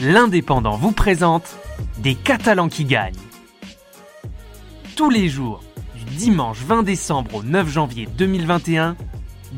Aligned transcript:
l'Indépendant 0.00 0.76
vous 0.76 0.92
présente 0.92 1.56
Des 1.98 2.14
Catalans 2.14 2.68
qui 2.68 2.84
gagnent. 2.84 3.14
Tous 4.94 5.08
les 5.08 5.28
jours, 5.28 5.62
du 5.94 6.04
dimanche 6.16 6.58
20 6.58 6.82
décembre 6.82 7.36
au 7.36 7.42
9 7.42 7.68
janvier 7.68 8.06
2021, 8.18 8.96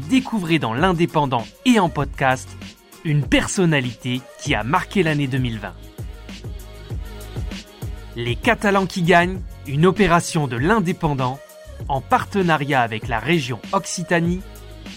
découvrez 0.09 0.59
dans 0.59 0.75
l'Indépendant 0.75 1.45
et 1.65 1.81
en 1.81 1.89
podcast 1.89 2.49
une 3.05 3.23
personnalité 3.23 4.21
qui 4.41 4.55
a 4.55 4.63
marqué 4.63 5.03
l'année 5.03 5.27
2020. 5.27 5.73
Les 8.17 8.37
Catalans 8.37 8.87
qui 8.87 9.03
gagnent, 9.03 9.41
une 9.67 9.87
opération 9.87 10.47
de 10.47 10.57
l'Indépendant 10.57 11.39
en 11.89 12.01
partenariat 12.01 12.83
avec 12.83 13.09
la 13.09 13.19
région 13.19 13.61
Occitanie, 13.73 14.41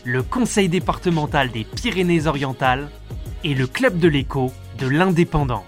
le 0.06 0.22
Conseil 0.24 0.70
départemental 0.70 1.52
des 1.52 1.64
Pyrénées-Orientales 1.64 2.90
et 3.44 3.56
le 3.56 3.66
Club 3.68 3.98
de 3.98 4.08
l'écho 4.08 4.52
de 4.82 4.90
l'Indépendant. 4.90 5.64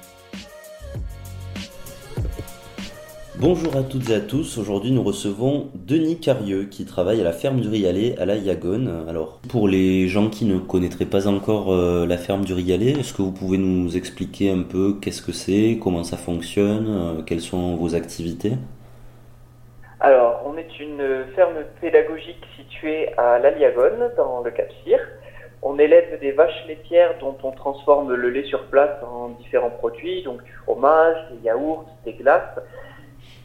Bonjour 3.38 3.76
à 3.76 3.84
toutes 3.84 4.10
et 4.10 4.16
à 4.16 4.20
tous, 4.20 4.58
aujourd'hui 4.58 4.92
nous 4.92 5.04
recevons 5.04 5.70
Denis 5.76 6.20
Carieux 6.20 6.66
qui 6.66 6.86
travaille 6.86 7.22
à 7.22 7.24
la 7.24 7.32
ferme 7.32 7.60
du 7.60 7.68
Rialet 7.68 8.18
à 8.18 8.26
la 8.26 8.38
Yagone. 8.38 9.06
Alors 9.08 9.40
pour 9.50 9.68
les 9.68 10.08
gens 10.08 10.30
qui 10.30 10.46
ne 10.46 10.58
connaîtraient 10.58 11.06
pas 11.06 11.28
encore 11.28 11.74
euh, 11.74 12.08
la 12.08 12.18
ferme 12.18 12.44
du 12.44 12.54
Rialet, 12.54 12.92
est-ce 12.92 13.14
que 13.14 13.22
vous 13.22 13.32
pouvez 13.32 13.60
nous 13.60 13.96
expliquer 13.96 14.50
un 14.50 14.64
peu 14.64 14.96
qu'est-ce 15.00 15.22
que 15.22 15.32
c'est, 15.32 15.78
comment 15.82 16.04
ça 16.04 16.18
fonctionne, 16.18 16.88
euh, 16.88 17.22
quelles 17.22 17.42
sont 17.42 17.76
vos 17.76 17.94
activités? 17.94 18.54
Alors 20.00 20.42
on 20.46 20.58
est 20.58 20.80
une 20.80 21.26
ferme 21.36 21.58
pédagogique 21.82 22.44
située 22.58 23.14
à 23.18 23.38
la 23.38 23.52
Liagone 23.52 24.12
dans 24.18 24.42
le 24.42 24.50
Cap-Cyr. 24.50 25.00
On 25.66 25.80
élève 25.80 26.20
des 26.20 26.34
vaches 26.34 26.66
laitières 26.68 27.18
dont 27.20 27.38
on 27.42 27.52
transforme 27.52 28.14
le 28.14 28.30
lait 28.30 28.44
sur 28.44 28.66
place 28.66 29.02
en 29.02 29.30
différents 29.30 29.70
produits, 29.70 30.22
donc 30.24 30.44
du 30.44 30.52
fromage, 30.52 31.16
des 31.32 31.48
yaourts, 31.48 31.86
des 32.04 32.12
glaces. 32.12 32.60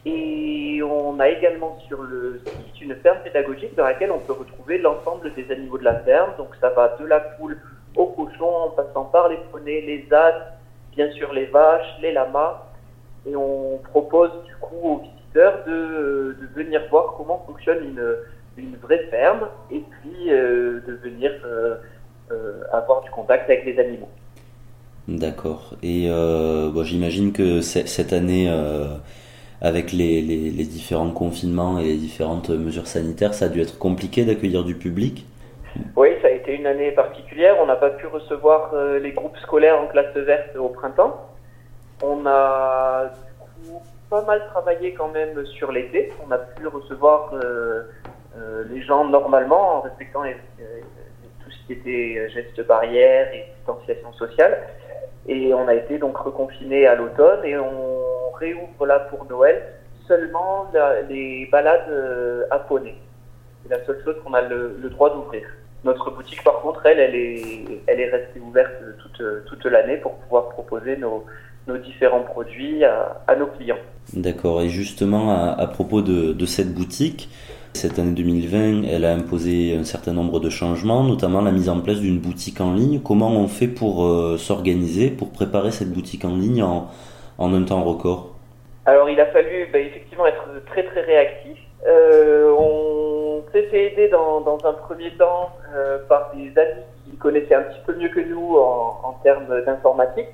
Et 0.05 0.81
on 0.83 1.17
a 1.21 1.29
également 1.29 1.79
sur 1.87 2.03
le 2.03 2.41
site 2.45 2.81
une 2.81 2.95
ferme 2.97 3.19
pédagogique 3.23 3.73
dans 3.75 3.85
laquelle 3.85 4.11
on 4.11 4.19
peut 4.19 4.33
retrouver 4.33 4.79
l'ensemble 4.79 5.33
des 5.33 5.49
animaux 5.49 5.77
de 5.77 5.85
la 5.85 5.95
ferme. 5.99 6.31
Donc 6.37 6.49
ça 6.59 6.69
va 6.71 6.97
de 6.99 7.05
la 7.05 7.21
poule 7.21 7.57
au 7.95 8.07
cochon, 8.07 8.53
en 8.53 8.69
passant 8.71 9.05
par 9.05 9.29
les 9.29 9.37
poneys, 9.49 9.79
les 9.79 10.05
ânes, 10.13 10.43
bien 10.91 11.09
sûr 11.13 11.31
les 11.31 11.45
vaches, 11.45 12.01
les 12.01 12.11
lamas. 12.11 12.65
Et 13.25 13.35
on 13.37 13.77
propose 13.77 14.31
du 14.45 14.55
coup 14.57 14.79
aux 14.83 14.97
visiteurs 14.97 15.63
de, 15.65 16.35
venir 16.53 16.81
voir 16.89 17.13
comment 17.15 17.45
fonctionne 17.47 17.79
une, 18.57 18.75
vraie 18.81 19.07
ferme 19.09 19.47
et 19.71 19.79
puis 19.79 20.33
euh, 20.33 20.81
de 20.85 20.93
venir 20.95 21.31
euh, 21.45 21.77
avoir 22.71 23.01
du 23.01 23.09
contact 23.09 23.49
avec 23.49 23.65
les 23.65 23.79
animaux. 23.79 24.09
D'accord. 25.09 25.73
Et 25.81 26.05
euh, 26.07 26.69
bon, 26.71 26.83
j'imagine 26.83 27.33
que 27.33 27.61
cette 27.61 28.13
année, 28.13 28.47
euh, 28.47 28.85
avec 29.59 29.91
les, 29.91 30.21
les, 30.21 30.51
les, 30.51 30.63
différents 30.65 31.09
confinements 31.09 31.79
et 31.79 31.85
les 31.85 31.97
différentes 31.97 32.49
mesures 32.49 32.85
sanitaires, 32.85 33.33
ça 33.33 33.45
a 33.45 33.49
dû 33.49 33.59
être 33.59 33.79
compliqué 33.79 34.23
d'accueillir 34.23 34.63
du 34.63 34.75
public? 34.75 35.25
Oui, 35.95 36.09
ça 36.21 36.27
a 36.27 36.31
été 36.31 36.55
une 36.55 36.67
année 36.67 36.91
particulière. 36.91 37.55
On 37.59 37.65
n'a 37.65 37.75
pas 37.75 37.89
pu 37.89 38.05
recevoir 38.05 38.71
euh, 38.73 38.99
les 38.99 39.11
groupes 39.11 39.37
scolaires 39.37 39.81
en 39.81 39.87
classe 39.87 40.15
verte 40.15 40.55
au 40.55 40.69
printemps. 40.69 41.25
On 42.03 42.27
a 42.27 43.05
du 43.05 43.71
coup 43.71 43.81
pas 44.11 44.21
mal 44.25 44.45
travaillé 44.51 44.93
quand 44.93 45.09
même 45.09 45.43
sur 45.57 45.71
l'été. 45.71 46.13
On 46.27 46.31
a 46.31 46.37
pu 46.37 46.67
recevoir 46.67 47.31
euh, 47.33 47.83
euh, 48.39 48.63
les 48.69 48.81
gens 48.81 49.05
normalement 49.05 49.77
en 49.77 49.81
respectant 49.81 50.23
les, 50.23 50.35
tout 51.43 51.51
ce 51.51 51.67
qui 51.67 51.73
était 51.73 52.29
gestes 52.29 52.65
barrières 52.65 53.33
et 53.33 53.45
distanciation 53.57 54.13
sociale. 54.13 54.57
Et 55.27 55.53
on 55.53 55.67
a 55.67 55.75
été 55.75 55.97
donc 55.97 56.17
reconfiné 56.17 56.87
à 56.87 56.95
l'automne 56.95 57.43
et 57.43 57.57
on 57.57 58.31
réouvre 58.33 58.85
là 58.85 58.99
pour 58.99 59.25
Noël 59.25 59.61
seulement 60.07 60.71
les 61.07 61.47
balades 61.51 62.47
à 62.49 62.57
poney. 62.59 62.95
C'est 63.61 63.77
la 63.77 63.85
seule 63.85 64.01
chose 64.03 64.15
qu'on 64.23 64.33
a 64.33 64.41
le, 64.41 64.89
droit 64.89 65.13
d'ouvrir. 65.13 65.43
Notre 65.83 66.09
boutique, 66.09 66.43
par 66.43 66.61
contre, 66.61 66.85
elle, 66.87 66.99
elle 66.99 67.15
est, 67.15 67.81
elle 67.85 67.99
est 67.99 68.09
restée 68.09 68.39
ouverte 68.39 68.71
toute, 68.97 69.21
toute 69.45 69.65
l'année 69.65 69.97
pour 69.97 70.15
pouvoir 70.15 70.49
proposer 70.49 70.97
nos, 70.97 71.25
nos 71.69 71.77
différents 71.77 72.23
produits 72.23 72.83
à, 72.83 73.35
nos 73.37 73.47
clients. 73.47 73.77
D'accord. 74.13 74.61
Et 74.61 74.69
justement, 74.69 75.31
à, 75.31 75.67
propos 75.67 76.01
de, 76.01 76.45
cette 76.45 76.73
boutique, 76.73 77.29
cette 77.73 77.99
année 77.99 78.11
2020, 78.11 78.83
elle 78.89 79.05
a 79.05 79.13
imposé 79.13 79.75
un 79.75 79.83
certain 79.83 80.13
nombre 80.13 80.39
de 80.39 80.49
changements, 80.49 81.03
notamment 81.03 81.41
la 81.41 81.51
mise 81.51 81.69
en 81.69 81.79
place 81.81 81.99
d'une 81.99 82.19
boutique 82.19 82.61
en 82.61 82.73
ligne. 82.73 82.99
Comment 82.99 83.29
on 83.31 83.47
fait 83.47 83.67
pour 83.67 84.05
euh, 84.05 84.37
s'organiser, 84.37 85.09
pour 85.09 85.31
préparer 85.31 85.71
cette 85.71 85.91
boutique 85.91 86.25
en 86.25 86.35
ligne 86.35 86.63
en, 86.63 86.89
un 87.39 87.63
temps 87.63 87.83
record? 87.83 88.35
Alors, 88.85 89.09
il 89.09 89.19
a 89.19 89.27
fallu 89.27 89.67
bah, 89.71 89.79
effectivement 89.79 90.25
être 90.25 90.45
très 90.65 90.83
très 90.83 91.01
réactif. 91.01 91.57
Euh, 91.87 92.51
on 92.59 93.43
s'est 93.53 93.67
fait 93.67 93.93
aider 93.93 94.09
dans, 94.09 94.57
un 94.65 94.73
premier 94.73 95.11
temps 95.11 95.51
euh, 95.73 95.99
par 96.09 96.31
des 96.35 96.51
amis 96.59 96.83
qui 97.05 97.15
connaissaient 97.17 97.55
un 97.55 97.61
petit 97.61 97.79
peu 97.85 97.95
mieux 97.95 98.09
que 98.09 98.19
nous 98.19 98.57
en 98.57 99.17
termes 99.23 99.47
d'informatique. 99.65 100.27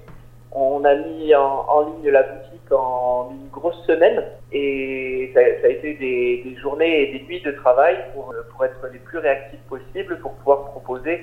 On 0.58 0.84
a 0.86 0.96
mis 0.96 1.36
en, 1.36 1.66
en, 1.68 1.82
ligne 1.82 2.12
la 2.12 2.24
boutique 2.24 2.72
en 2.72 3.30
une 3.32 3.50
grosse 3.50 3.86
semaine 3.86 4.24
et 4.54 5.30
ça, 5.34 5.42
ça 5.62 5.68
a 5.68 5.70
été 5.70 5.96
des, 5.96 6.44
des, 6.46 6.56
journées 6.62 7.02
et 7.02 7.20
des 7.20 7.26
nuits 7.26 7.42
de 7.42 7.52
travail 7.52 7.98
pour, 8.14 8.34
pour 8.52 8.64
être 8.64 8.80
les 8.94 9.00
plus 9.00 9.18
réactifs 9.18 9.60
possibles 9.68 10.18
pour 10.20 10.32
pouvoir 10.36 10.66
proposer 10.72 11.22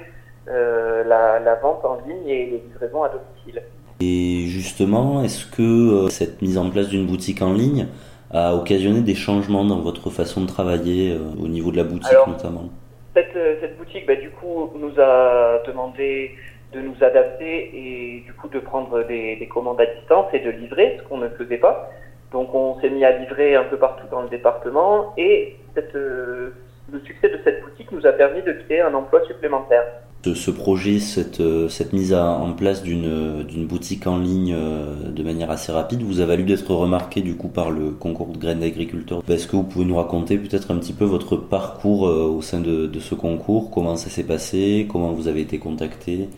euh, 0.49 1.03
la, 1.05 1.39
la, 1.39 1.55
vente 1.55 1.85
en 1.85 1.99
ligne 2.07 2.29
et 2.29 2.47
les 2.47 2.63
livraisons 2.69 3.05
à 3.05 3.09
domicile. 3.09 3.63
Et 4.01 4.47
justement, 4.49 5.23
est-ce 5.23 5.47
que 5.47 5.63
euh, 5.63 6.09
cette 6.09 6.43
mise 6.43 6.59
en 6.59 6.69
place 6.69 6.89
d'une 6.89 7.07
boutique 7.07 7.41
en 7.41 7.55
ligne 7.55 7.87
a 8.33 8.55
occasionné 8.55 9.01
des 9.01 9.15
changements 9.15 9.65
dans 9.65 9.81
votre 9.81 10.11
façon 10.11 10.43
de 10.43 10.47
travailler 10.47 11.13
euh, 11.13 11.43
au 11.43 11.49
niveau 11.49 11.71
de 11.71 11.79
la 11.79 11.85
boutique 11.85 12.13
Alors, 12.13 12.29
notamment? 12.29 12.69
cette, 13.15 13.37
cette 13.61 13.79
boutique, 13.79 14.07
bah, 14.07 14.17
du 14.17 14.31
coup, 14.31 14.71
nous 14.79 14.93
a 14.99 15.63
demandé 15.67 16.33
de 16.73 16.81
nous 16.81 16.95
adapter 17.03 17.71
et 17.75 18.23
du 18.25 18.33
coup 18.33 18.49
de 18.49 18.59
prendre 18.59 19.05
des, 19.07 19.37
des, 19.37 19.47
commandes 19.47 19.81
à 19.81 19.87
distance 19.87 20.27
et 20.33 20.41
de 20.41 20.51
livrer, 20.51 20.99
ce 20.99 21.09
qu'on 21.09 21.19
ne 21.19 21.29
faisait 21.31 21.59
pas. 21.59 21.91
Donc 22.33 22.55
on 22.55 22.81
s'est 22.81 22.91
mis 22.91 23.05
à 23.05 23.19
livrer 23.19 23.55
un 23.57 23.65
peu 23.65 23.77
partout 23.77 24.07
dans 24.11 24.23
le 24.23 24.29
département 24.29 25.13
et 25.19 25.57
euh, 25.95 26.51
le 26.91 27.01
succès 27.01 27.29
de 27.29 27.39
cette 27.45 27.63
boutique 27.63 27.93
nous 27.93 28.07
a 28.07 28.13
permis 28.13 28.43
de 28.43 28.53
créer 28.53 28.81
un 28.81 28.95
emploi 28.95 29.23
supplémentaire. 29.27 29.85
Ce, 30.25 30.51
projet, 30.53 31.01
cette, 31.01 31.43
cette 31.69 31.93
mise 31.93 32.15
en 32.15 32.53
place 32.53 32.85
d'une 32.85 33.67
boutique 33.67 34.07
en 34.07 34.19
ligne 34.19 34.55
euh, 34.57 35.11
de 35.11 35.23
manière 35.25 35.51
assez 35.51 35.73
rapide 35.73 36.03
vous 36.03 36.21
a 36.21 36.27
valu 36.27 36.45
d'être 36.45 36.73
remarqué 36.73 37.23
du 37.23 37.37
coup 37.37 37.49
par 37.49 37.73
le 37.73 37.91
concours 37.91 38.29
de 38.29 38.39
graines 38.39 38.61
d'agriculteurs. 38.61 39.23
Est-ce 39.29 39.49
que 39.49 39.57
vous 39.57 39.65
pouvez 39.65 39.85
nous 39.85 39.97
raconter 39.97 40.39
peut-être 40.39 40.71
un 40.71 40.79
petit 40.79 40.93
peu 40.93 41.05
votre 41.05 41.37
parcours 41.37 42.07
euh, 42.07 42.27
au 42.27 42.41
sein 42.41 42.61
de 42.61 43.01
ce 43.01 43.15
concours? 43.15 43.71
Comment 43.71 43.97
ça 43.97 44.11
s'est 44.11 44.27
passé? 44.27 44.87
Comment 44.91 45.13
vous 45.13 45.29
avez 45.29 45.41
été 45.41 45.59
contacté? 45.59 46.29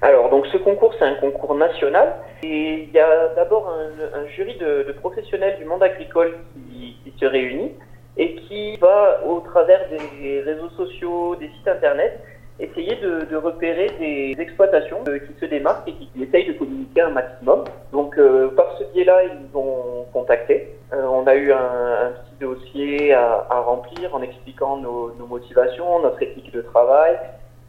Alors, 0.00 0.30
donc 0.30 0.46
ce 0.46 0.58
concours, 0.58 0.94
c'est 0.98 1.04
un 1.04 1.14
concours 1.14 1.54
national. 1.54 2.14
Et 2.42 2.84
il 2.84 2.90
y 2.92 2.98
a 2.98 3.34
d'abord 3.34 3.68
un, 3.68 4.26
jury 4.28 4.56
de, 4.56 4.92
professionnels 4.92 5.58
du 5.58 5.64
monde 5.64 5.82
agricole 5.82 6.36
qui, 6.70 6.96
se 7.18 7.24
réunit 7.24 7.72
et 8.16 8.36
qui 8.36 8.76
va, 8.76 9.20
au 9.26 9.40
travers 9.40 9.80
des 9.88 10.40
réseaux 10.40 10.70
sociaux, 10.70 11.34
des 11.36 11.48
sites 11.48 11.66
internet, 11.66 12.20
essayer 12.60 12.96
de, 12.96 13.36
repérer 13.36 13.88
des 13.98 14.36
exploitations 14.40 14.98
euh, 15.08 15.18
qui 15.18 15.32
se 15.40 15.46
démarquent 15.46 15.88
et 15.88 15.92
qui, 15.92 16.22
essayent 16.22 16.46
de 16.46 16.52
communiquer 16.52 17.02
un 17.02 17.10
maximum. 17.10 17.64
Donc, 17.92 18.18
euh, 18.18 18.48
par 18.54 18.76
ce 18.78 18.84
biais-là, 18.92 19.22
ils 19.24 19.56
ont 19.56 20.06
contacté. 20.12 20.74
Euh, 20.92 21.04
on 21.06 21.26
a 21.26 21.34
eu 21.34 21.52
un, 21.52 22.12
petit 22.12 22.36
dossier 22.40 23.12
à, 23.14 23.46
à, 23.50 23.60
remplir 23.60 24.14
en 24.14 24.22
expliquant 24.22 24.76
nos, 24.76 25.12
nos 25.14 25.26
motivations, 25.26 26.00
notre 26.00 26.22
éthique 26.22 26.52
de 26.52 26.62
travail, 26.62 27.18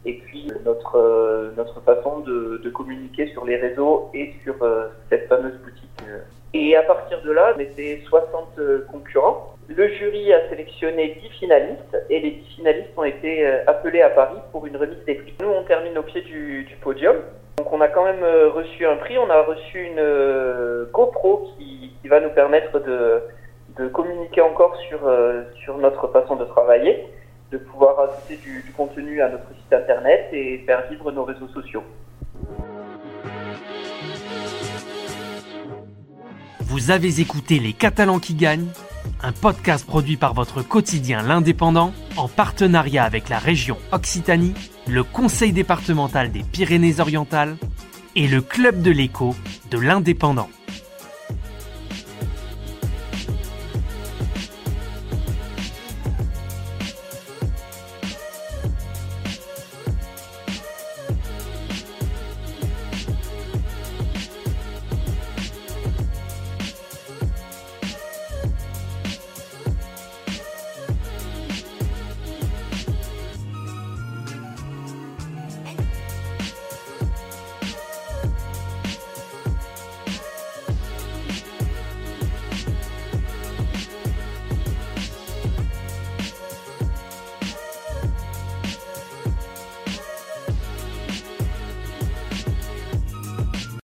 et 0.04 0.14
puis 0.14 0.50
notre, 0.64 0.96
euh, 0.96 1.50
notre 1.56 1.80
façon 1.80 2.20
de, 2.20 2.70
communiquer 2.70 3.26
sur 3.28 3.44
les 3.44 3.56
réseaux 3.56 4.10
et 4.14 4.32
sur 4.44 4.54
euh, 4.62 4.88
cette 5.10 5.28
fameuse 5.28 5.58
boutique. 5.62 5.88
Et 6.54 6.76
à 6.76 6.82
partir 6.82 7.20
de 7.22 7.30
là, 7.30 7.52
on 7.56 7.60
était 7.60 8.00
60 8.08 8.58
concurrents. 8.90 9.54
Le 9.68 9.88
jury 9.88 10.32
a 10.32 10.48
sélectionné 10.48 11.18
10 11.22 11.28
finalistes 11.38 11.96
et 12.08 12.20
les 12.20 12.30
10 12.30 12.44
finalistes 12.56 12.90
ont 12.96 13.04
été 13.04 13.46
appelés 13.66 14.02
à 14.02 14.10
Paris 14.10 14.38
pour 14.50 14.66
une 14.66 14.76
remise 14.76 15.04
des 15.06 15.14
prix. 15.14 15.34
Nous, 15.40 15.48
on 15.48 15.62
termine 15.64 15.96
au 15.98 16.02
pied 16.02 16.22
du, 16.22 16.66
podium. 16.80 17.16
Donc 17.58 17.72
on 17.72 17.80
a 17.80 17.88
quand 17.88 18.04
même 18.04 18.24
reçu 18.54 18.86
un 18.86 18.96
prix, 18.96 19.18
on 19.18 19.30
a 19.30 19.42
reçu 19.42 19.80
une 19.84 20.86
GoPro 20.92 21.50
qui, 21.56 21.92
qui 22.00 22.08
va 22.08 22.20
nous 22.20 22.30
permettre 22.30 22.80
de, 22.80 23.22
de 23.78 23.88
communiquer 23.88 24.40
encore 24.40 24.74
sur, 24.88 25.00
sur 25.62 25.78
notre 25.78 26.08
façon 26.08 26.36
de 26.36 26.44
travailler 26.46 27.06
de 27.50 27.58
pouvoir 27.58 27.98
ajouter 28.00 28.36
du, 28.36 28.72
contenu 28.76 29.20
à 29.20 29.28
notre 29.28 29.48
site 29.48 29.72
internet 29.72 30.28
et 30.32 30.62
faire 30.66 30.88
vivre 30.88 31.10
nos 31.12 31.24
réseaux 31.24 31.48
sociaux. 31.48 31.82
Vous 36.60 36.90
avez 36.90 37.20
écouté 37.20 37.58
Les 37.58 37.72
Catalans 37.72 38.20
qui 38.20 38.34
gagnent, 38.34 38.68
un 39.22 39.32
podcast 39.32 39.84
produit 39.86 40.16
par 40.16 40.34
votre 40.34 40.62
quotidien 40.62 41.22
L'Indépendant 41.22 41.92
en 42.16 42.28
partenariat 42.28 43.04
avec 43.04 43.28
la 43.28 43.38
région 43.38 43.76
Occitanie, 43.92 44.54
le 44.86 45.02
Conseil 45.02 45.52
départemental 45.52 46.30
des 46.30 46.44
Pyrénées-Orientales 46.44 47.56
et 48.14 48.28
le 48.28 48.40
Club 48.40 48.82
de 48.82 48.90
l'écho 48.90 49.34
de 49.70 49.78
l'Indépendant. 49.78 50.48